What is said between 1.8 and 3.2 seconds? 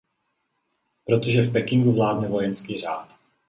vládne vojenský řád.